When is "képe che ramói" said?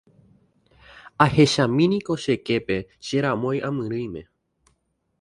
2.47-3.57